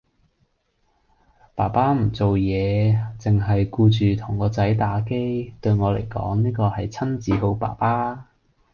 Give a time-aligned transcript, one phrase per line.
[1.53, 8.25] 爸爸唔做嘢凈系顧住同個仔打機，對我嚟講呢個係親子好爸爸